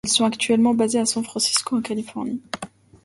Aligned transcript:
Ils 0.03 0.09
sont 0.09 0.25
actuellement 0.25 0.73
basés 0.73 0.97
à 0.97 1.05
San 1.05 1.23
Francisco, 1.23 1.77
en 1.77 1.81
Californie. 1.83 2.41